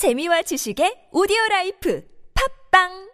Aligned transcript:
재미와 0.00 0.40
지식의 0.48 1.10
오디오 1.12 1.36
라이프 1.50 2.02
팝빵 2.32 3.10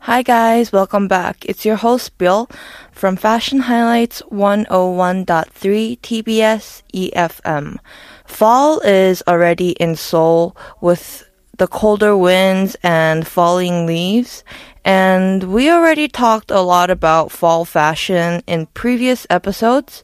Hi 0.00 0.22
guys, 0.22 0.72
welcome 0.72 1.06
back. 1.06 1.44
It's 1.46 1.64
your 1.64 1.76
host 1.76 2.18
Bill 2.18 2.50
from 2.90 3.14
Fashion 3.14 3.60
Highlights 3.60 4.22
101.3 4.32 6.00
TBS 6.02 6.82
EFM. 6.92 7.78
Fall 8.26 8.80
is 8.80 9.22
already 9.28 9.70
in 9.78 9.94
Seoul 9.94 10.56
with 10.80 11.22
the 11.58 11.66
colder 11.66 12.16
winds 12.16 12.76
and 12.82 13.26
falling 13.26 13.86
leaves. 13.86 14.44
And 14.84 15.44
we 15.44 15.70
already 15.70 16.08
talked 16.08 16.50
a 16.50 16.60
lot 16.60 16.90
about 16.90 17.32
fall 17.32 17.64
fashion 17.64 18.42
in 18.46 18.66
previous 18.66 19.26
episodes. 19.30 20.02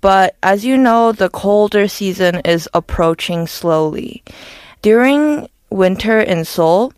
But 0.00 0.36
as 0.42 0.64
you 0.64 0.76
know, 0.76 1.12
the 1.12 1.30
colder 1.30 1.88
season 1.88 2.40
is 2.44 2.68
approaching 2.74 3.46
slowly. 3.46 4.22
During 4.82 5.48
winter 5.70 6.20
in 6.20 6.44
Seoul, 6.44 6.92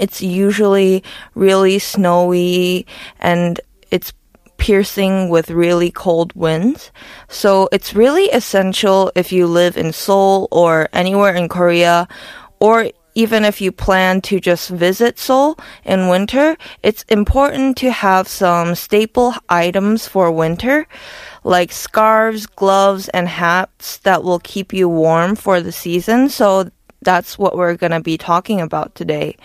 it's 0.00 0.22
usually 0.22 1.04
really 1.34 1.78
snowy 1.78 2.86
and 3.20 3.60
it's 3.90 4.12
piercing 4.56 5.28
with 5.28 5.50
really 5.50 5.90
cold 5.90 6.32
winds. 6.34 6.90
So 7.28 7.68
it's 7.70 7.94
really 7.94 8.26
essential 8.26 9.12
if 9.14 9.32
you 9.32 9.46
live 9.46 9.76
in 9.76 9.92
Seoul 9.92 10.48
or 10.50 10.88
anywhere 10.92 11.34
in 11.34 11.48
Korea 11.48 12.08
or 12.60 12.90
even 13.14 13.44
if 13.44 13.60
you 13.60 13.70
plan 13.70 14.20
to 14.22 14.40
just 14.40 14.70
visit 14.70 15.18
Seoul 15.18 15.56
in 15.84 16.08
winter, 16.08 16.56
it's 16.82 17.04
important 17.04 17.76
to 17.78 17.90
have 17.90 18.26
some 18.26 18.74
staple 18.74 19.34
items 19.48 20.08
for 20.08 20.30
winter, 20.30 20.86
like 21.44 21.72
scarves, 21.72 22.46
gloves, 22.46 23.08
and 23.10 23.28
hats 23.28 23.98
that 23.98 24.24
will 24.24 24.40
keep 24.40 24.72
you 24.72 24.88
warm 24.88 25.36
for 25.36 25.60
the 25.60 25.72
season. 25.72 26.28
So 26.28 26.70
that's 27.02 27.38
what 27.38 27.56
we're 27.56 27.76
going 27.76 27.92
to 27.92 28.00
be 28.00 28.18
talking 28.18 28.60
about 28.60 28.94
today. 28.94 29.36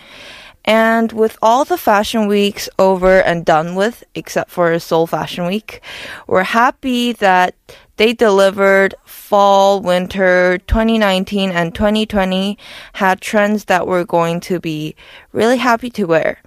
And 0.64 1.12
with 1.12 1.38
all 1.40 1.64
the 1.64 1.78
fashion 1.78 2.26
weeks 2.26 2.68
over 2.78 3.20
and 3.22 3.46
done 3.46 3.74
with, 3.74 4.04
except 4.14 4.50
for 4.50 4.78
Seoul 4.78 5.06
Fashion 5.06 5.46
Week, 5.46 5.80
we're 6.26 6.42
happy 6.42 7.12
that 7.14 7.54
they 8.00 8.14
delivered 8.14 8.94
fall, 9.04 9.82
winter 9.82 10.56
2019 10.66 11.50
and 11.50 11.74
2020 11.74 12.56
had 12.94 13.20
trends 13.20 13.66
that 13.66 13.86
we're 13.86 14.04
going 14.04 14.40
to 14.40 14.58
be 14.58 14.96
really 15.32 15.58
happy 15.58 15.90
to 15.90 16.06
wear. 16.06 16.40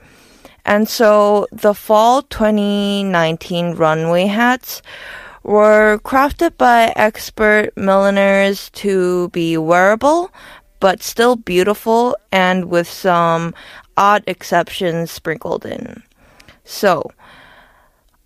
And 0.65 0.89
so 0.89 1.45
the 1.51 1.75
fall 1.75 2.23
2019 2.23 3.75
runway 3.75 4.25
hats 4.25 4.81
were 5.43 5.99
crafted 6.03 6.57
by 6.57 6.91
expert 6.95 7.69
milliners 7.77 8.71
to 8.71 9.29
be 9.29 9.55
wearable, 9.55 10.31
but 10.79 11.03
still 11.03 11.35
beautiful 11.35 12.17
and 12.31 12.65
with 12.65 12.89
some 12.89 13.53
odd 13.95 14.23
exceptions 14.25 15.11
sprinkled 15.11 15.67
in. 15.67 16.01
So, 16.65 17.11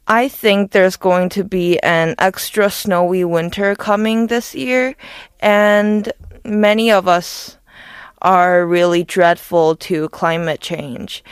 I 0.08 0.30
think 0.30 0.72
there's 0.72 0.96
going 0.96 1.30
to 1.30 1.44
be 1.44 1.80
an 1.82 2.16
extra 2.18 2.70
snowy 2.70 3.26
winter 3.26 3.76
coming 3.76 4.28
this 4.28 4.56
year, 4.56 4.96
and 5.42 6.12
many 6.46 6.92
of 6.92 7.08
us 7.08 7.58
are 8.22 8.66
really 8.66 9.04
dreadful 9.04 9.76
to 9.76 10.10
climate 10.10 10.62
change. 10.62 11.24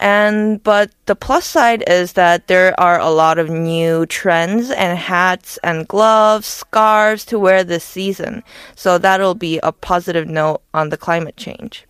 And 0.00 0.60
but 0.64 0.90
the 1.06 1.14
plus 1.14 1.46
side 1.46 1.84
is 1.86 2.14
that 2.14 2.48
there 2.48 2.78
are 2.80 2.98
a 2.98 3.10
lot 3.10 3.38
of 3.38 3.48
new 3.48 4.04
trends 4.06 4.70
and 4.70 4.98
hats 4.98 5.58
and 5.62 5.86
gloves, 5.86 6.46
scarves 6.46 7.24
to 7.26 7.38
wear 7.38 7.62
this 7.62 7.84
season. 7.84 8.42
So 8.74 8.98
that'll 8.98 9.36
be 9.36 9.60
a 9.62 9.70
positive 9.70 10.26
note 10.26 10.62
on 10.74 10.88
the 10.88 10.96
climate 10.96 11.36
change. 11.36 11.86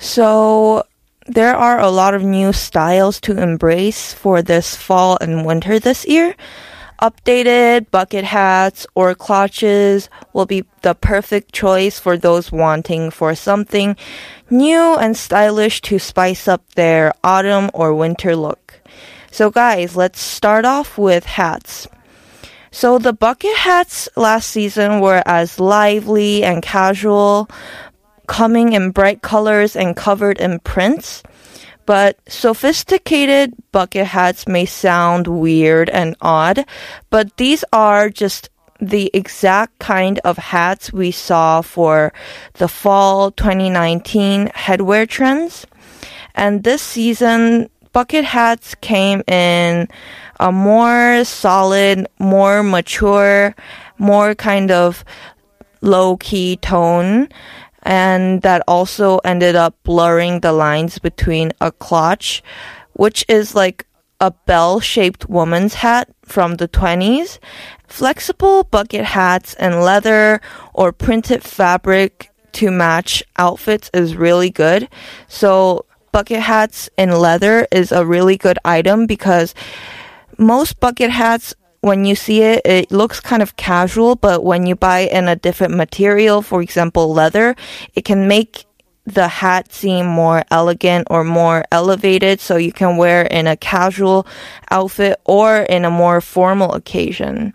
So 0.00 0.84
there 1.26 1.54
are 1.54 1.78
a 1.78 1.90
lot 1.90 2.14
of 2.14 2.22
new 2.22 2.52
styles 2.52 3.20
to 3.22 3.40
embrace 3.40 4.12
for 4.12 4.42
this 4.42 4.74
fall 4.74 5.18
and 5.20 5.46
winter 5.46 5.78
this 5.78 6.06
year. 6.06 6.34
Updated 7.00 7.90
bucket 7.90 8.24
hats 8.24 8.86
or 8.94 9.14
cloches 9.14 10.08
will 10.32 10.46
be 10.46 10.64
the 10.82 10.94
perfect 10.94 11.52
choice 11.52 11.98
for 11.98 12.16
those 12.16 12.52
wanting 12.52 13.10
for 13.10 13.34
something 13.34 13.96
new 14.50 14.94
and 14.94 15.16
stylish 15.16 15.80
to 15.82 15.98
spice 15.98 16.46
up 16.46 16.62
their 16.74 17.12
autumn 17.24 17.70
or 17.74 17.94
winter 17.94 18.36
look. 18.36 18.80
So 19.32 19.50
guys, 19.50 19.96
let's 19.96 20.20
start 20.20 20.64
off 20.64 20.96
with 20.96 21.24
hats. 21.24 21.88
So 22.70 22.98
the 22.98 23.12
bucket 23.12 23.56
hats 23.56 24.08
last 24.16 24.48
season 24.48 25.00
were 25.00 25.22
as 25.26 25.58
lively 25.58 26.44
and 26.44 26.62
casual, 26.62 27.48
coming 28.32 28.72
in 28.72 28.90
bright 28.90 29.20
colors 29.20 29.76
and 29.76 29.94
covered 29.94 30.40
in 30.40 30.58
prints. 30.60 31.22
But 31.84 32.18
sophisticated 32.26 33.52
bucket 33.72 34.06
hats 34.06 34.48
may 34.48 34.64
sound 34.64 35.26
weird 35.26 35.90
and 35.90 36.16
odd, 36.22 36.64
but 37.10 37.36
these 37.36 37.62
are 37.74 38.08
just 38.08 38.48
the 38.80 39.10
exact 39.12 39.78
kind 39.80 40.18
of 40.24 40.38
hats 40.38 40.94
we 40.94 41.10
saw 41.10 41.60
for 41.60 42.14
the 42.54 42.68
fall 42.68 43.32
2019 43.32 44.48
headwear 44.48 45.06
trends. 45.06 45.66
And 46.34 46.64
this 46.64 46.80
season, 46.80 47.68
bucket 47.92 48.24
hats 48.24 48.74
came 48.76 49.22
in 49.28 49.88
a 50.40 50.50
more 50.50 51.22
solid, 51.24 52.08
more 52.18 52.62
mature, 52.62 53.54
more 53.98 54.34
kind 54.34 54.70
of 54.70 55.04
low 55.82 56.16
key 56.16 56.56
tone 56.56 57.28
and 57.82 58.42
that 58.42 58.62
also 58.68 59.18
ended 59.18 59.56
up 59.56 59.74
blurring 59.82 60.40
the 60.40 60.52
lines 60.52 60.98
between 60.98 61.52
a 61.60 61.72
cloche, 61.72 62.42
which 62.94 63.24
is 63.28 63.54
like 63.54 63.86
a 64.20 64.30
bell 64.30 64.78
shaped 64.78 65.28
woman's 65.28 65.74
hat 65.74 66.08
from 66.24 66.54
the 66.56 66.68
20s, 66.68 67.38
flexible 67.88 68.62
bucket 68.64 69.04
hats 69.04 69.54
and 69.54 69.82
leather 69.82 70.40
or 70.72 70.92
printed 70.92 71.42
fabric 71.42 72.30
to 72.52 72.70
match 72.70 73.22
outfits 73.36 73.90
is 73.92 74.14
really 74.14 74.50
good. 74.50 74.88
So 75.26 75.86
bucket 76.12 76.40
hats 76.40 76.88
in 76.96 77.10
leather 77.10 77.66
is 77.72 77.90
a 77.90 78.06
really 78.06 78.36
good 78.36 78.58
item 78.64 79.06
because 79.06 79.54
most 80.38 80.78
bucket 80.78 81.10
hats 81.10 81.54
when 81.82 82.04
you 82.04 82.14
see 82.14 82.42
it, 82.42 82.62
it 82.64 82.90
looks 82.90 83.20
kind 83.20 83.42
of 83.42 83.56
casual, 83.56 84.14
but 84.14 84.44
when 84.44 84.66
you 84.66 84.76
buy 84.76 85.00
in 85.00 85.28
a 85.28 85.36
different 85.36 85.74
material, 85.74 86.40
for 86.40 86.62
example, 86.62 87.12
leather, 87.12 87.56
it 87.94 88.04
can 88.04 88.28
make 88.28 88.64
the 89.04 89.26
hat 89.26 89.72
seem 89.72 90.06
more 90.06 90.44
elegant 90.50 91.08
or 91.10 91.24
more 91.24 91.64
elevated 91.72 92.40
so 92.40 92.56
you 92.56 92.72
can 92.72 92.96
wear 92.96 93.22
in 93.22 93.48
a 93.48 93.56
casual 93.56 94.26
outfit 94.70 95.20
or 95.24 95.62
in 95.62 95.84
a 95.84 95.90
more 95.90 96.20
formal 96.20 96.72
occasion. 96.72 97.52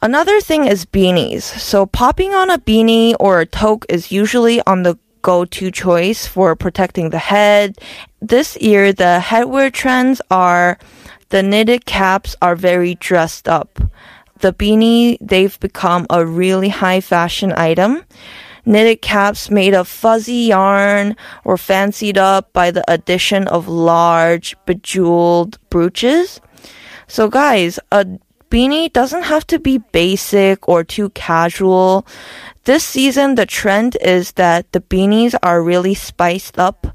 Another 0.00 0.40
thing 0.40 0.66
is 0.66 0.86
beanies. 0.86 1.42
So 1.42 1.84
popping 1.84 2.32
on 2.32 2.50
a 2.50 2.58
beanie 2.58 3.16
or 3.18 3.40
a 3.40 3.46
toque 3.46 3.86
is 3.88 4.12
usually 4.12 4.62
on 4.68 4.84
the 4.84 4.96
go-to 5.22 5.72
choice 5.72 6.28
for 6.28 6.54
protecting 6.54 7.10
the 7.10 7.18
head. 7.18 7.76
This 8.22 8.56
year, 8.60 8.92
the 8.92 9.20
headwear 9.20 9.72
trends 9.72 10.22
are 10.30 10.78
the 11.30 11.42
knitted 11.42 11.84
caps 11.84 12.36
are 12.40 12.56
very 12.56 12.94
dressed 12.94 13.48
up. 13.48 13.78
The 14.40 14.52
beanie, 14.52 15.18
they've 15.20 15.58
become 15.60 16.06
a 16.10 16.24
really 16.24 16.68
high 16.68 17.00
fashion 17.00 17.52
item. 17.56 18.04
Knitted 18.64 19.02
caps 19.02 19.50
made 19.50 19.74
of 19.74 19.88
fuzzy 19.88 20.48
yarn 20.52 21.16
were 21.44 21.56
fancied 21.56 22.18
up 22.18 22.52
by 22.52 22.70
the 22.70 22.84
addition 22.90 23.48
of 23.48 23.66
large 23.66 24.56
bejeweled 24.66 25.58
brooches. 25.70 26.40
So 27.06 27.28
guys, 27.28 27.78
a 27.90 28.06
beanie 28.50 28.92
doesn't 28.92 29.24
have 29.24 29.46
to 29.48 29.58
be 29.58 29.78
basic 29.78 30.68
or 30.68 30.84
too 30.84 31.10
casual. 31.10 32.06
This 32.64 32.84
season, 32.84 33.34
the 33.34 33.46
trend 33.46 33.96
is 34.02 34.32
that 34.32 34.70
the 34.72 34.80
beanies 34.80 35.34
are 35.42 35.62
really 35.62 35.94
spiced 35.94 36.58
up 36.58 36.86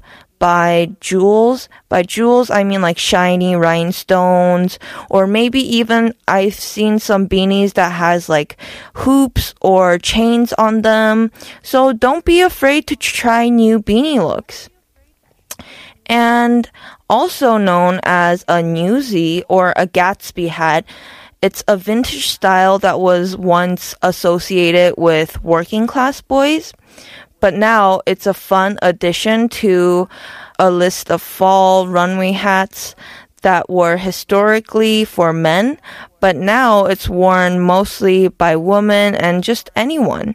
by 0.44 0.92
jewels. 1.00 1.70
By 1.88 2.02
jewels, 2.02 2.50
I 2.50 2.64
mean 2.64 2.82
like 2.82 2.98
shiny 2.98 3.56
rhinestones, 3.56 4.78
or 5.08 5.26
maybe 5.26 5.60
even 5.76 6.12
I've 6.28 6.52
seen 6.52 6.98
some 6.98 7.26
beanies 7.26 7.72
that 7.80 7.92
has 7.92 8.28
like 8.28 8.58
hoops 8.92 9.54
or 9.62 9.96
chains 9.96 10.52
on 10.52 10.82
them. 10.82 11.32
So 11.62 11.94
don't 11.94 12.26
be 12.26 12.42
afraid 12.42 12.86
to 12.88 12.94
try 12.94 13.48
new 13.48 13.80
beanie 13.80 14.20
looks. 14.20 14.68
And 16.04 16.68
also 17.08 17.56
known 17.56 18.00
as 18.02 18.42
a 18.42 18.60
newsie 18.60 19.44
or 19.48 19.72
a 19.78 19.86
Gatsby 19.86 20.48
hat, 20.48 20.84
it's 21.40 21.64
a 21.66 21.78
vintage 21.78 22.28
style 22.28 22.78
that 22.80 23.00
was 23.00 23.34
once 23.34 23.94
associated 24.02 24.96
with 24.98 25.42
working 25.42 25.86
class 25.86 26.20
boys. 26.20 26.74
But 27.44 27.52
now 27.52 28.00
it's 28.06 28.26
a 28.26 28.32
fun 28.32 28.78
addition 28.80 29.50
to 29.50 30.08
a 30.58 30.70
list 30.70 31.10
of 31.10 31.20
fall 31.20 31.86
runway 31.86 32.32
hats 32.32 32.94
that 33.42 33.68
were 33.68 33.98
historically 33.98 35.04
for 35.04 35.30
men, 35.30 35.76
but 36.20 36.36
now 36.36 36.86
it's 36.86 37.06
worn 37.06 37.60
mostly 37.60 38.28
by 38.28 38.56
women 38.56 39.14
and 39.14 39.44
just 39.44 39.68
anyone. 39.76 40.34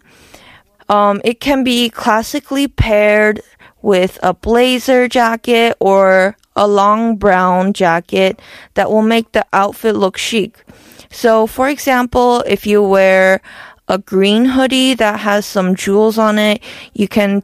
Um, 0.87 1.19
it 1.25 1.39
can 1.39 1.63
be 1.63 1.89
classically 1.89 2.67
paired 2.67 3.41
with 3.81 4.19
a 4.21 4.35
blazer 4.35 5.07
jacket 5.07 5.75
or 5.79 6.37
a 6.55 6.67
long 6.67 7.15
brown 7.17 7.73
jacket 7.73 8.39
that 8.75 8.91
will 8.91 9.01
make 9.01 9.31
the 9.31 9.47
outfit 9.51 9.95
look 9.95 10.15
chic. 10.15 10.63
So, 11.09 11.47
for 11.47 11.69
example, 11.69 12.41
if 12.45 12.67
you 12.67 12.83
wear 12.83 13.41
a 13.89 13.97
green 13.97 14.45
hoodie 14.45 14.93
that 14.93 15.19
has 15.19 15.45
some 15.45 15.75
jewels 15.75 16.17
on 16.17 16.37
it, 16.37 16.61
you 16.93 17.07
can 17.07 17.43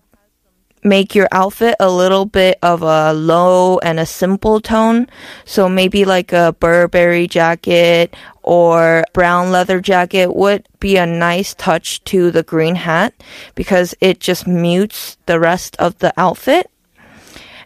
make 0.84 1.16
your 1.16 1.28
outfit 1.32 1.76
a 1.80 1.90
little 1.90 2.26
bit 2.26 2.60
of 2.62 2.84
a 2.84 3.12
low 3.12 3.80
and 3.80 4.00
a 4.00 4.06
simple 4.06 4.62
tone. 4.62 5.08
So 5.44 5.68
maybe 5.68 6.06
like 6.06 6.32
a 6.32 6.56
Burberry 6.60 7.28
jacket 7.28 8.16
or 8.44 9.04
brown 9.12 9.52
leather 9.52 9.82
jacket 9.82 10.36
would 10.36 10.70
be 10.80 10.98
a 10.98 11.08
nice 11.08 11.56
touch 11.56 12.04
to 12.06 12.30
the 12.30 12.44
green 12.44 12.76
hat 12.76 13.16
because 13.56 13.96
it 14.00 14.20
just 14.20 14.46
mutes 14.46 15.18
the 15.26 15.40
rest 15.40 15.76
of 15.78 15.98
the 15.98 16.14
outfit. 16.18 16.70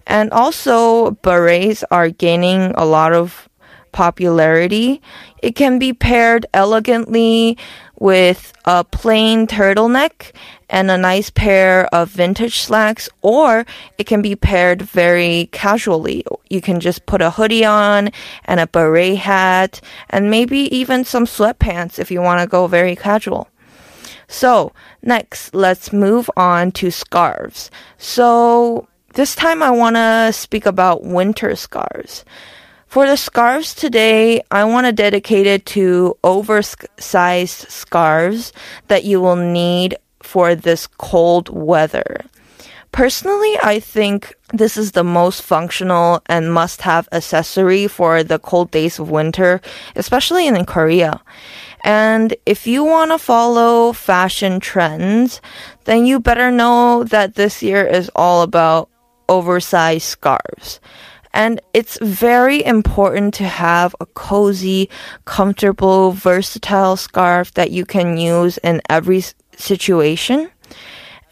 And 0.07 0.31
also 0.31 1.11
berets 1.11 1.83
are 1.91 2.09
gaining 2.09 2.71
a 2.75 2.85
lot 2.85 3.11
of 3.11 3.48
popularity. 3.91 5.01
It 5.41 5.55
can 5.55 5.79
be 5.79 5.93
paired 5.93 6.45
elegantly 6.53 7.57
with 7.99 8.53
a 8.65 8.83
plain 8.83 9.45
turtleneck 9.47 10.31
and 10.69 10.91
a 10.91 10.97
nice 10.97 11.29
pair 11.29 11.85
of 11.93 12.09
vintage 12.09 12.59
slacks, 12.59 13.09
or 13.21 13.65
it 13.97 14.05
can 14.05 14.21
be 14.21 14.35
paired 14.35 14.81
very 14.81 15.49
casually. 15.51 16.23
You 16.49 16.61
can 16.61 16.79
just 16.79 17.05
put 17.05 17.21
a 17.21 17.31
hoodie 17.31 17.65
on 17.65 18.11
and 18.45 18.59
a 18.59 18.67
beret 18.67 19.17
hat, 19.17 19.81
and 20.09 20.29
maybe 20.29 20.73
even 20.75 21.03
some 21.03 21.25
sweatpants 21.25 21.99
if 21.99 22.11
you 22.11 22.21
want 22.21 22.41
to 22.41 22.47
go 22.47 22.67
very 22.67 22.95
casual. 22.95 23.47
So, 24.27 24.71
next, 25.01 25.55
let's 25.55 25.91
move 25.91 26.29
on 26.37 26.71
to 26.73 26.91
scarves. 26.91 27.71
So, 27.97 28.87
this 29.15 29.33
time 29.33 29.63
I 29.63 29.71
want 29.71 29.95
to 29.95 30.31
speak 30.31 30.67
about 30.67 31.03
winter 31.03 31.55
scarves. 31.55 32.23
For 32.89 33.05
the 33.05 33.17
scarves 33.17 33.75
today, 33.75 34.41
I 34.49 34.63
want 34.63 34.87
to 34.87 34.91
dedicate 34.91 35.45
it 35.45 35.67
to 35.77 36.17
oversized 36.23 37.69
scarves 37.69 38.51
that 38.87 39.03
you 39.03 39.21
will 39.21 39.35
need 39.35 39.95
for 40.23 40.55
this 40.55 40.87
cold 40.87 41.49
weather. 41.49 42.25
Personally, 42.91 43.55
I 43.61 43.79
think 43.79 44.33
this 44.53 44.75
is 44.75 44.93
the 44.93 45.03
most 45.03 45.43
functional 45.43 46.23
and 46.25 46.51
must 46.51 46.81
have 46.81 47.07
accessory 47.11 47.87
for 47.87 48.23
the 48.23 48.39
cold 48.39 48.71
days 48.71 48.97
of 48.97 49.11
winter, 49.11 49.61
especially 49.95 50.47
in 50.47 50.65
Korea. 50.65 51.21
And 51.83 52.35
if 52.47 52.65
you 52.65 52.83
want 52.83 53.11
to 53.11 53.19
follow 53.19 53.93
fashion 53.93 54.59
trends, 54.59 55.41
then 55.83 56.07
you 56.07 56.19
better 56.19 56.49
know 56.49 57.03
that 57.03 57.35
this 57.35 57.61
year 57.61 57.85
is 57.85 58.09
all 58.15 58.41
about 58.41 58.89
oversized 59.29 60.05
scarves. 60.05 60.79
And 61.33 61.61
it's 61.73 61.99
very 62.01 62.63
important 62.65 63.33
to 63.35 63.43
have 63.43 63.95
a 63.99 64.05
cozy, 64.05 64.89
comfortable, 65.25 66.11
versatile 66.11 66.97
scarf 66.97 67.53
that 67.53 67.71
you 67.71 67.85
can 67.85 68.17
use 68.17 68.57
in 68.59 68.81
every 68.89 69.23
situation. 69.55 70.49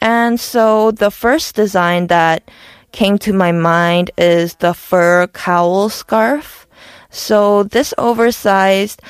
And 0.01 0.39
so 0.39 0.91
the 0.91 1.09
first 1.09 1.55
design 1.55 2.07
that 2.07 2.49
came 2.91 3.17
to 3.19 3.33
my 3.33 3.51
mind 3.51 4.11
is 4.17 4.55
the 4.55 4.73
fur 4.73 5.27
cowl 5.27 5.89
scarf. 5.89 6.67
So 7.09 7.63
this 7.63 7.93
oversized 7.97 9.01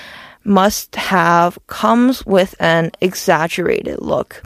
must 0.43 0.95
have 0.95 1.59
comes 1.67 2.25
with 2.25 2.55
an 2.59 2.91
exaggerated 3.01 3.99
look. 4.01 4.43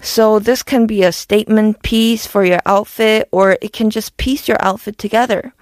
So 0.00 0.38
this 0.38 0.62
can 0.62 0.86
be 0.86 1.02
a 1.02 1.12
statement 1.12 1.82
piece 1.82 2.26
for 2.26 2.44
your 2.44 2.60
outfit 2.64 3.28
or 3.32 3.58
it 3.60 3.72
can 3.72 3.90
just 3.90 4.16
piece 4.16 4.48
your 4.48 4.56
outfit 4.60 4.98
together. 4.98 5.52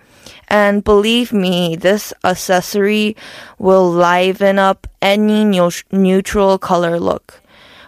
And 0.49 0.85
believe 0.85 1.33
me, 1.33 1.77
this 1.77 2.13
accessory 2.23 3.17
will 3.59 3.91
liven 3.91 4.59
up 4.59 4.87
any 5.01 5.45
neutral 5.45 6.59
color 6.59 7.01
look. 7.01 7.41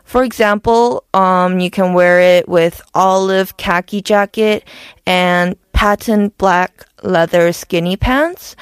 For 0.05 0.23
example, 0.23 1.05
um, 1.12 1.58
you 1.58 1.69
can 1.69 1.93
wear 1.93 2.20
it 2.20 2.49
with 2.49 2.81
olive 2.94 3.56
khaki 3.56 4.00
jacket 4.00 4.64
and 5.05 5.56
patent 5.73 6.38
black 6.38 6.87
leather 7.03 7.53
skinny 7.53 7.97
pants. 7.97 8.55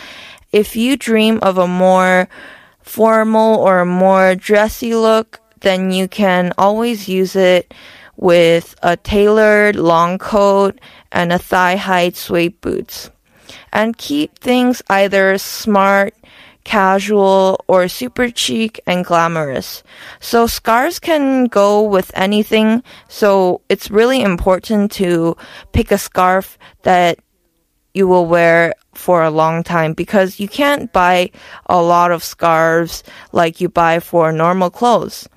If 0.52 0.74
you 0.74 0.96
dream 0.96 1.38
of 1.42 1.58
a 1.58 1.68
more 1.68 2.28
formal 2.80 3.56
or 3.58 3.84
more 3.84 4.34
dressy 4.34 4.94
look, 4.94 5.40
then 5.60 5.90
you 5.90 6.08
can 6.08 6.52
always 6.56 7.08
use 7.08 7.36
it 7.36 7.74
with 8.16 8.74
a 8.82 8.96
tailored 8.96 9.76
long 9.76 10.18
coat 10.18 10.80
and 11.12 11.32
a 11.32 11.38
thigh 11.38 11.76
high 11.76 12.10
suede 12.10 12.60
boots. 12.60 13.10
And 13.72 13.96
keep 13.96 14.38
things 14.38 14.82
either 14.88 15.38
smart, 15.38 16.14
casual, 16.64 17.64
or 17.68 17.88
super 17.88 18.28
chic 18.34 18.80
and 18.86 19.04
glamorous. 19.04 19.82
So 20.20 20.46
scarves 20.46 20.98
can 20.98 21.46
go 21.46 21.82
with 21.82 22.10
anything. 22.14 22.82
So 23.08 23.60
it's 23.68 23.90
really 23.90 24.22
important 24.22 24.90
to 24.92 25.36
pick 25.72 25.90
a 25.90 25.98
scarf 25.98 26.58
that 26.82 27.18
you 27.92 28.08
will 28.08 28.26
wear 28.26 28.74
for 28.94 29.22
a 29.22 29.30
long 29.30 29.62
time 29.62 29.92
because 29.92 30.40
you 30.40 30.48
can't 30.48 30.92
buy 30.92 31.30
a 31.66 31.80
lot 31.80 32.10
of 32.10 32.24
scarves 32.24 33.02
like 33.32 33.60
you 33.60 33.68
buy 33.68 34.00
for 34.00 34.32
normal 34.32 34.70
clothes. 34.70 35.28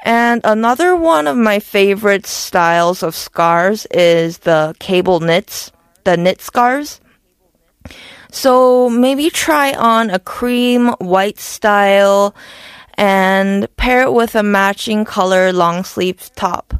And 0.00 0.40
another 0.44 0.94
one 0.94 1.26
of 1.26 1.36
my 1.36 1.58
favorite 1.58 2.26
styles 2.26 3.02
of 3.02 3.14
scarves 3.14 3.86
is 3.86 4.38
the 4.38 4.74
cable 4.78 5.20
knits, 5.20 5.72
the 6.04 6.16
knit 6.16 6.40
scarves. 6.40 7.00
So 8.36 8.90
maybe 8.90 9.30
try 9.30 9.72
on 9.72 10.10
a 10.10 10.18
cream 10.18 10.88
white 10.98 11.40
style 11.40 12.34
and 12.98 13.66
pair 13.76 14.02
it 14.02 14.12
with 14.12 14.34
a 14.34 14.42
matching 14.42 15.06
color 15.06 15.54
long 15.54 15.84
sleeve 15.84 16.30
top. 16.36 16.74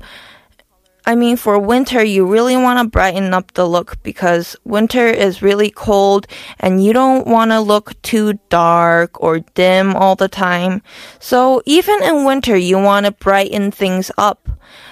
I 1.06 1.14
mean, 1.14 1.38
for 1.38 1.58
winter, 1.58 2.04
you 2.04 2.26
really 2.26 2.58
want 2.58 2.78
to 2.78 2.90
brighten 2.90 3.32
up 3.32 3.54
the 3.54 3.66
look 3.66 3.96
because 4.02 4.54
winter 4.64 5.06
is 5.06 5.40
really 5.40 5.70
cold 5.70 6.26
and 6.60 6.84
you 6.84 6.92
don't 6.92 7.26
want 7.26 7.52
to 7.52 7.60
look 7.60 8.00
too 8.02 8.38
dark 8.50 9.18
or 9.22 9.40
dim 9.40 9.96
all 9.96 10.14
the 10.14 10.28
time. 10.28 10.82
So 11.20 11.62
even 11.64 12.02
in 12.02 12.26
winter, 12.26 12.58
you 12.58 12.76
want 12.76 13.06
to 13.06 13.12
brighten 13.12 13.70
things 13.70 14.10
up. 14.18 14.46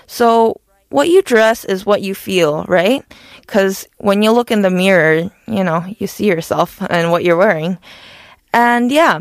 So 0.06 0.62
what 0.94 1.08
you 1.08 1.22
dress 1.22 1.64
is 1.64 1.84
what 1.84 2.02
you 2.02 2.14
feel, 2.14 2.62
right? 2.68 3.02
Because 3.40 3.88
when 3.98 4.22
you 4.22 4.30
look 4.30 4.52
in 4.52 4.62
the 4.62 4.70
mirror, 4.70 5.28
you 5.48 5.64
know, 5.64 5.84
you 5.98 6.06
see 6.06 6.26
yourself 6.26 6.80
and 6.88 7.10
what 7.10 7.24
you're 7.24 7.36
wearing. 7.36 7.78
And 8.52 8.92
yeah, 8.92 9.18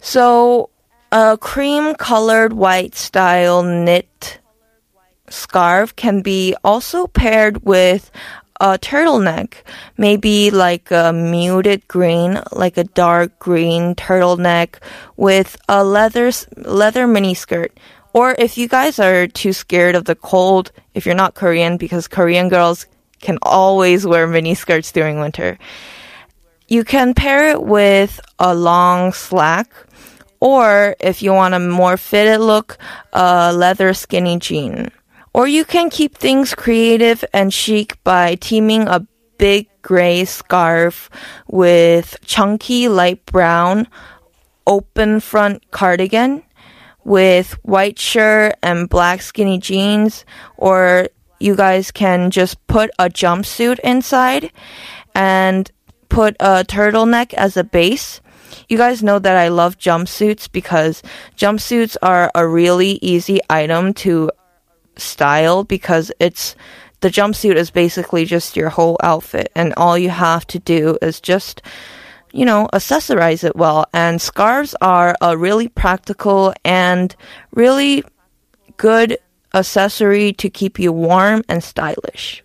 so 0.00 0.70
a 1.12 1.38
cream 1.40 1.94
colored 1.94 2.52
white 2.52 2.96
style 2.96 3.62
knit 3.62 4.40
scarf 5.28 5.94
can 5.94 6.20
be 6.20 6.56
also 6.64 7.06
paired 7.06 7.62
with 7.62 8.10
a 8.60 8.76
turtleneck, 8.76 9.54
maybe 9.96 10.50
like 10.50 10.90
a 10.90 11.12
muted 11.12 11.86
green, 11.86 12.42
like 12.50 12.76
a 12.76 12.82
dark 12.82 13.38
green 13.38 13.94
turtleneck 13.94 14.82
with 15.16 15.56
a 15.68 15.84
leather 15.84 16.32
leather 16.56 17.06
mini 17.06 17.34
skirt. 17.34 17.70
Or 18.12 18.34
if 18.38 18.56
you 18.56 18.68
guys 18.68 18.98
are 18.98 19.26
too 19.26 19.52
scared 19.52 19.94
of 19.94 20.04
the 20.04 20.14
cold, 20.14 20.72
if 20.94 21.06
you're 21.06 21.14
not 21.14 21.34
Korean, 21.34 21.76
because 21.76 22.08
Korean 22.08 22.48
girls 22.48 22.86
can 23.20 23.38
always 23.42 24.06
wear 24.06 24.26
mini 24.26 24.54
skirts 24.54 24.92
during 24.92 25.20
winter, 25.20 25.58
you 26.68 26.84
can 26.84 27.14
pair 27.14 27.50
it 27.50 27.62
with 27.62 28.20
a 28.38 28.54
long 28.54 29.12
slack. 29.12 29.72
Or 30.40 30.94
if 31.00 31.22
you 31.22 31.32
want 31.32 31.54
a 31.54 31.58
more 31.58 31.96
fitted 31.96 32.40
look, 32.40 32.78
a 33.12 33.52
leather 33.52 33.92
skinny 33.92 34.38
jean. 34.38 34.90
Or 35.34 35.48
you 35.48 35.64
can 35.64 35.90
keep 35.90 36.16
things 36.16 36.54
creative 36.54 37.24
and 37.32 37.52
chic 37.52 38.02
by 38.04 38.36
teaming 38.36 38.88
a 38.88 39.06
big 39.38 39.68
gray 39.82 40.24
scarf 40.24 41.10
with 41.46 42.16
chunky 42.24 42.88
light 42.88 43.24
brown 43.26 43.86
open 44.66 45.20
front 45.20 45.70
cardigan 45.70 46.42
with 47.08 47.52
white 47.64 47.98
shirt 47.98 48.54
and 48.62 48.88
black 48.88 49.22
skinny 49.22 49.58
jeans 49.58 50.26
or 50.58 51.08
you 51.40 51.56
guys 51.56 51.90
can 51.90 52.30
just 52.30 52.64
put 52.66 52.90
a 52.98 53.08
jumpsuit 53.08 53.78
inside 53.80 54.52
and 55.14 55.70
put 56.10 56.36
a 56.38 56.64
turtleneck 56.64 57.32
as 57.32 57.56
a 57.56 57.64
base. 57.64 58.20
You 58.68 58.76
guys 58.76 59.02
know 59.02 59.18
that 59.18 59.36
I 59.36 59.48
love 59.48 59.78
jumpsuits 59.78 60.52
because 60.52 61.02
jumpsuits 61.34 61.96
are 62.02 62.30
a 62.34 62.46
really 62.46 62.98
easy 63.00 63.40
item 63.48 63.94
to 63.94 64.30
style 64.96 65.64
because 65.64 66.12
it's 66.20 66.56
the 67.00 67.08
jumpsuit 67.08 67.54
is 67.54 67.70
basically 67.70 68.26
just 68.26 68.54
your 68.54 68.68
whole 68.68 68.98
outfit 69.02 69.50
and 69.54 69.72
all 69.76 69.96
you 69.96 70.10
have 70.10 70.46
to 70.48 70.58
do 70.58 70.98
is 71.00 71.20
just 71.20 71.62
you 72.32 72.44
know, 72.44 72.68
accessorize 72.72 73.44
it 73.44 73.56
well. 73.56 73.86
And 73.92 74.20
scarves 74.20 74.74
are 74.80 75.14
a 75.20 75.36
really 75.36 75.68
practical 75.68 76.54
and 76.64 77.14
really 77.52 78.04
good 78.76 79.18
accessory 79.54 80.32
to 80.34 80.50
keep 80.50 80.78
you 80.78 80.92
warm 80.92 81.42
and 81.48 81.62
stylish. 81.62 82.42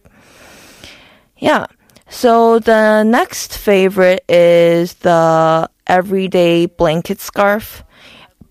Yeah. 1.38 1.66
So 2.10 2.60
the 2.60 3.04
next 3.04 3.58
favorite 3.58 4.24
is 4.30 4.94
the 4.96 5.70
everyday 5.88 6.68
blanket 6.68 7.20
scarf. 7.20 7.84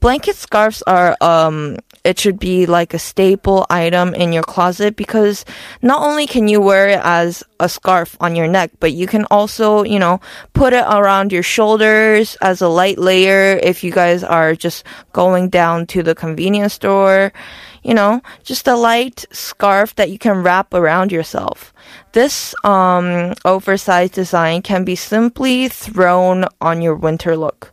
Blanket 0.01 0.37
scarves 0.37 0.83
are 0.83 1.17
um 1.21 1.79
it 2.05 2.19
should 2.19 2.39
be 2.39 2.67
like 2.67 2.95
a 2.95 2.99
staple 2.99 3.65
item 3.71 4.15
in 4.15 4.33
your 4.33 4.43
closet 4.43 4.97
because 4.97 5.45
not 5.83 6.03
only 6.03 6.27
can 6.27 6.49
you 6.49 6.61
wear 6.61 6.89
it 6.89 7.01
as 7.03 7.45
a 7.61 7.69
scarf 7.69 8.17
on 8.21 8.35
your 8.35 8.49
neck, 8.49 8.71
but 8.81 8.93
you 8.93 9.07
can 9.07 9.25
also, 9.31 9.85
you 9.85 9.99
know, 9.99 10.21
put 10.53 10.73
it 10.73 10.85
around 10.89 11.33
your 11.33 11.45
shoulders 11.45 12.37
as 12.41 12.61
a 12.61 12.69
light 12.69 12.99
layer 12.99 13.59
if 13.63 13.85
you 13.85 13.93
guys 13.93 14.25
are 14.25 14.55
just 14.55 14.85
going 15.13 15.49
down 15.49 15.87
to 15.87 16.03
the 16.03 16.15
convenience 16.15 16.75
store. 16.75 17.33
You 17.85 17.95
know, 17.95 18.23
just 18.45 18.69
a 18.69 18.77
light 18.77 19.25
scarf 19.33 19.97
that 19.97 20.11
you 20.11 20.19
can 20.19 20.45
wrap 20.45 20.73
around 20.73 21.11
yourself. 21.11 21.73
This 22.13 22.55
um, 22.65 23.35
oversized 23.45 24.13
design 24.13 24.63
can 24.63 24.85
be 24.85 24.95
simply 24.95 25.69
thrown 25.69 26.45
on 26.61 26.81
your 26.81 26.95
winter 26.95 27.37
look 27.37 27.73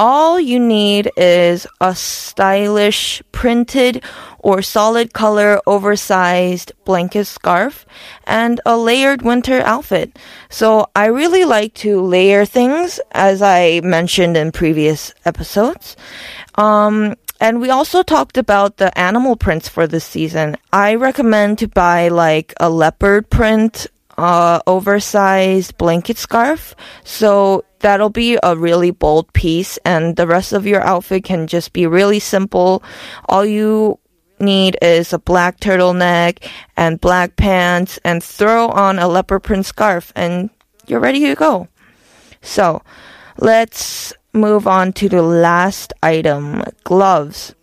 all 0.00 0.40
you 0.40 0.58
need 0.58 1.10
is 1.14 1.66
a 1.78 1.94
stylish 1.94 3.22
printed 3.32 4.02
or 4.38 4.62
solid 4.62 5.12
color 5.12 5.60
oversized 5.66 6.72
blanket 6.86 7.26
scarf 7.26 7.84
and 8.24 8.62
a 8.64 8.78
layered 8.78 9.20
winter 9.20 9.60
outfit. 9.60 10.18
So 10.48 10.88
I 10.96 11.06
really 11.06 11.44
like 11.44 11.74
to 11.84 12.00
layer 12.00 12.46
things 12.46 12.98
as 13.12 13.42
I 13.42 13.82
mentioned 13.84 14.38
in 14.38 14.52
previous 14.52 15.12
episodes. 15.26 15.98
Um, 16.54 17.14
and 17.38 17.60
we 17.60 17.68
also 17.68 18.02
talked 18.02 18.38
about 18.38 18.78
the 18.78 18.96
animal 18.98 19.36
prints 19.36 19.68
for 19.68 19.86
this 19.86 20.06
season. 20.06 20.56
I 20.72 20.94
recommend 20.94 21.58
to 21.58 21.68
buy 21.68 22.08
like 22.08 22.54
a 22.58 22.70
leopard 22.70 23.28
print 23.28 23.86
uh, 24.20 24.60
oversized 24.66 25.76
blanket 25.78 26.18
scarf. 26.18 26.74
So 27.04 27.64
that'll 27.80 28.10
be 28.10 28.38
a 28.42 28.56
really 28.56 28.90
bold 28.90 29.32
piece, 29.32 29.78
and 29.84 30.16
the 30.16 30.26
rest 30.26 30.52
of 30.52 30.66
your 30.66 30.82
outfit 30.82 31.24
can 31.24 31.46
just 31.46 31.72
be 31.72 31.86
really 31.86 32.20
simple. 32.20 32.82
All 33.28 33.44
you 33.44 33.98
need 34.38 34.76
is 34.80 35.12
a 35.12 35.18
black 35.18 35.60
turtleneck 35.60 36.44
and 36.76 37.00
black 37.00 37.36
pants, 37.36 37.98
and 38.04 38.22
throw 38.22 38.68
on 38.68 38.98
a 38.98 39.08
leopard 39.08 39.42
print 39.42 39.66
scarf, 39.66 40.12
and 40.14 40.50
you're 40.86 41.00
ready 41.00 41.20
to 41.20 41.34
go. 41.34 41.68
So 42.42 42.82
let's 43.38 44.12
move 44.32 44.66
on 44.66 44.92
to 44.94 45.08
the 45.08 45.22
last 45.22 45.92
item 46.02 46.62
gloves. 46.84 47.54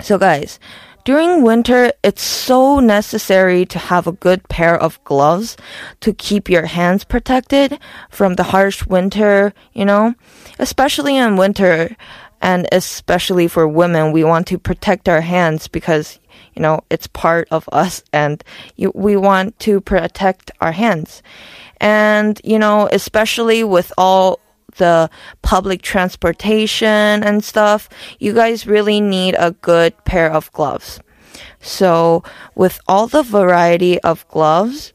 So, 0.00 0.18
guys, 0.18 0.58
during 1.04 1.42
winter, 1.42 1.92
it's 2.02 2.22
so 2.22 2.80
necessary 2.80 3.66
to 3.66 3.78
have 3.78 4.06
a 4.06 4.12
good 4.12 4.48
pair 4.48 4.76
of 4.76 5.02
gloves 5.04 5.56
to 6.00 6.14
keep 6.14 6.48
your 6.48 6.66
hands 6.66 7.04
protected 7.04 7.78
from 8.10 8.34
the 8.34 8.42
harsh 8.44 8.86
winter, 8.86 9.52
you 9.74 9.84
know, 9.84 10.14
especially 10.58 11.16
in 11.16 11.36
winter 11.36 11.96
and 12.40 12.68
especially 12.72 13.48
for 13.48 13.66
women, 13.66 14.12
we 14.12 14.22
want 14.22 14.46
to 14.48 14.58
protect 14.58 15.08
our 15.08 15.22
hands 15.22 15.66
because, 15.66 16.18
you 16.54 16.60
know, 16.60 16.80
it's 16.90 17.06
part 17.06 17.48
of 17.50 17.68
us 17.72 18.02
and 18.12 18.44
you, 18.76 18.92
we 18.94 19.16
want 19.16 19.58
to 19.60 19.80
protect 19.80 20.50
our 20.60 20.72
hands. 20.72 21.22
And, 21.80 22.38
you 22.44 22.58
know, 22.58 22.86
especially 22.92 23.64
with 23.64 23.92
all 23.96 24.40
the 24.76 25.10
public 25.42 25.82
transportation 25.82 27.22
and 27.22 27.44
stuff, 27.44 27.88
you 28.18 28.32
guys 28.32 28.66
really 28.66 29.00
need 29.00 29.34
a 29.38 29.52
good 29.52 29.92
pair 30.04 30.30
of 30.30 30.52
gloves. 30.52 31.00
So, 31.60 32.22
with 32.54 32.80
all 32.86 33.06
the 33.06 33.22
variety 33.22 34.00
of 34.02 34.28
gloves, 34.28 34.92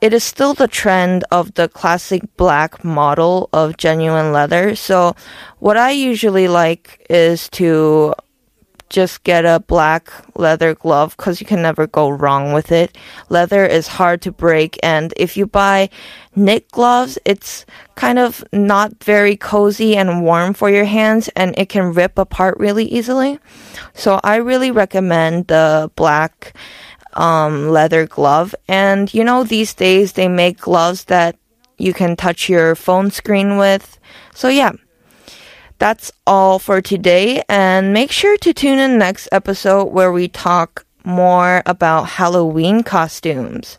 it 0.00 0.12
is 0.12 0.24
still 0.24 0.52
the 0.52 0.68
trend 0.68 1.24
of 1.30 1.54
the 1.54 1.68
classic 1.68 2.22
black 2.36 2.84
model 2.84 3.48
of 3.52 3.76
genuine 3.76 4.32
leather. 4.32 4.74
So, 4.74 5.14
what 5.60 5.76
I 5.76 5.92
usually 5.92 6.48
like 6.48 7.06
is 7.08 7.48
to 7.50 8.14
just 8.92 9.24
get 9.24 9.44
a 9.44 9.58
black 9.58 10.12
leather 10.36 10.74
glove 10.74 11.16
because 11.16 11.40
you 11.40 11.46
can 11.46 11.62
never 11.62 11.86
go 11.86 12.10
wrong 12.10 12.52
with 12.52 12.70
it. 12.70 12.96
Leather 13.30 13.64
is 13.64 13.88
hard 13.88 14.20
to 14.22 14.30
break, 14.30 14.78
and 14.82 15.12
if 15.16 15.36
you 15.36 15.46
buy 15.46 15.88
knit 16.36 16.70
gloves, 16.70 17.18
it's 17.24 17.64
kind 17.96 18.18
of 18.18 18.44
not 18.52 19.02
very 19.02 19.36
cozy 19.36 19.96
and 19.96 20.22
warm 20.22 20.52
for 20.52 20.68
your 20.68 20.84
hands, 20.84 21.28
and 21.34 21.58
it 21.58 21.70
can 21.70 21.94
rip 21.94 22.18
apart 22.18 22.58
really 22.60 22.84
easily. 22.84 23.40
So 23.94 24.20
I 24.22 24.36
really 24.36 24.70
recommend 24.70 25.48
the 25.48 25.90
black 25.96 26.54
um, 27.14 27.70
leather 27.70 28.06
glove. 28.06 28.54
And 28.68 29.12
you 29.12 29.24
know, 29.24 29.44
these 29.44 29.74
days 29.74 30.12
they 30.12 30.28
make 30.28 30.60
gloves 30.60 31.04
that 31.04 31.36
you 31.78 31.92
can 31.94 32.16
touch 32.16 32.48
your 32.48 32.74
phone 32.74 33.10
screen 33.10 33.56
with. 33.56 33.98
So 34.34 34.48
yeah. 34.48 34.72
That's 35.82 36.14
all 36.28 36.60
for 36.60 36.80
today, 36.80 37.42
and 37.48 37.92
make 37.92 38.12
sure 38.12 38.36
to 38.36 38.54
tune 38.54 38.78
in 38.78 38.98
next 38.98 39.28
episode 39.32 39.86
where 39.86 40.12
we 40.12 40.28
talk 40.28 40.86
more 41.02 41.60
about 41.66 42.04
Halloween 42.04 42.84
costumes. 42.84 43.78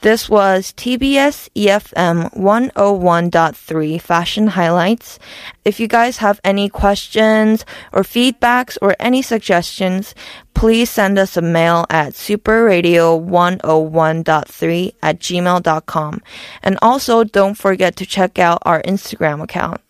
This 0.00 0.28
was 0.28 0.72
TBS 0.72 1.48
EFM 1.54 2.34
101.3 2.34 4.00
Fashion 4.00 4.48
Highlights. 4.48 5.20
If 5.64 5.78
you 5.78 5.86
guys 5.86 6.16
have 6.16 6.40
any 6.42 6.68
questions 6.68 7.64
or 7.92 8.02
feedbacks 8.02 8.76
or 8.82 8.96
any 8.98 9.22
suggestions, 9.22 10.16
please 10.54 10.90
send 10.90 11.20
us 11.20 11.36
a 11.36 11.40
mail 11.40 11.86
at 11.88 12.14
superradio101.3 12.14 14.92
at 15.04 15.20
gmail.com. 15.20 16.20
And 16.64 16.78
also 16.82 17.22
don't 17.22 17.54
forget 17.54 17.94
to 17.94 18.04
check 18.04 18.40
out 18.40 18.58
our 18.62 18.82
Instagram 18.82 19.40
account. 19.40 19.83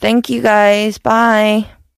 Thank 0.00 0.30
you 0.30 0.42
guys. 0.42 0.98
Bye. 0.98 1.68